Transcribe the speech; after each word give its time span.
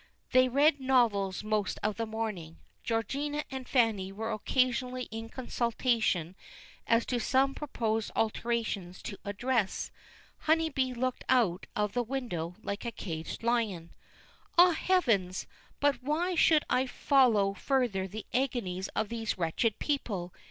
They 0.31 0.49
read 0.49 0.79
novels 0.79 1.43
most 1.43 1.77
of 1.83 1.97
the 1.97 2.07
morning. 2.07 2.57
Georgina 2.83 3.43
and 3.51 3.67
Fanny 3.69 4.11
were 4.11 4.31
occasionally 4.33 5.03
in 5.11 5.29
consultation 5.29 6.35
as 6.87 7.05
to 7.05 7.19
some 7.19 7.53
proposed 7.53 8.09
alterations 8.15 8.99
to 9.03 9.19
a 9.23 9.31
dress. 9.31 9.91
Honeybee 10.39 10.93
looked 10.93 11.23
out 11.29 11.67
of 11.75 11.93
the 11.93 12.01
window 12.01 12.55
like 12.63 12.83
a 12.83 12.91
caged 12.91 13.43
lion. 13.43 13.91
Ah, 14.57 14.71
Heavens! 14.71 15.45
but 15.79 16.01
why 16.01 16.33
should 16.33 16.65
I 16.67 16.87
follow 16.87 17.53
further 17.53 18.07
the 18.07 18.25
agonies 18.33 18.87
of 18.95 19.09
these 19.09 19.37
wretched 19.37 19.77
people. 19.77 20.33